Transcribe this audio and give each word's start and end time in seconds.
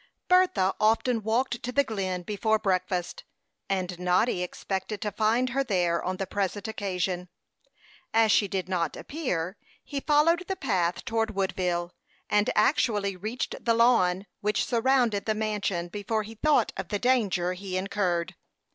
Bertha 0.27 0.73
often 0.79 1.21
walked 1.21 1.61
to 1.61 1.71
the 1.71 1.83
Glen 1.83 2.23
before 2.23 2.57
breakfast, 2.57 3.23
and 3.69 3.99
Noddy 3.99 4.41
expected 4.41 4.99
to 5.01 5.11
find 5.11 5.49
her 5.51 5.63
there 5.63 6.03
on 6.03 6.17
the 6.17 6.25
present 6.25 6.67
occasion. 6.67 7.29
As 8.11 8.31
she 8.31 8.47
did 8.47 8.67
not 8.67 8.97
appear, 8.97 9.57
he 9.83 9.99
followed 9.99 10.45
the 10.47 10.55
path 10.55 11.05
toward 11.05 11.35
Woodville, 11.35 11.93
and 12.31 12.49
actually 12.55 13.15
reached 13.15 13.63
the 13.63 13.75
lawn 13.75 14.25
which 14.39 14.65
surrounded 14.65 15.25
the 15.27 15.35
mansion 15.35 15.87
before 15.87 16.23
he 16.23 16.33
thought 16.33 16.73
of 16.77 16.87
the 16.87 16.97
danger 16.97 17.53
he 17.53 17.77
incurred. 17.77 18.33